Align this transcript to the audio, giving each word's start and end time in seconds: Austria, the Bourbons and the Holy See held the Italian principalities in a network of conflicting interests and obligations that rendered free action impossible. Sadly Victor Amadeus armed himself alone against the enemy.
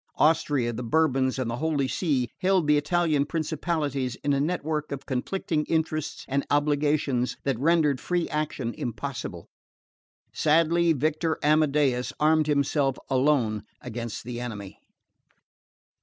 Austria, 0.15 0.73
the 0.73 0.81
Bourbons 0.81 1.37
and 1.37 1.47
the 1.47 1.57
Holy 1.57 1.87
See 1.87 2.31
held 2.39 2.65
the 2.65 2.75
Italian 2.75 3.23
principalities 3.27 4.15
in 4.23 4.33
a 4.33 4.39
network 4.39 4.91
of 4.91 5.05
conflicting 5.05 5.63
interests 5.65 6.25
and 6.27 6.43
obligations 6.49 7.37
that 7.43 7.59
rendered 7.59 8.01
free 8.01 8.27
action 8.29 8.73
impossible. 8.73 9.47
Sadly 10.33 10.91
Victor 10.93 11.37
Amadeus 11.43 12.13
armed 12.19 12.47
himself 12.47 12.97
alone 13.11 13.61
against 13.79 14.23
the 14.23 14.39
enemy. 14.41 14.79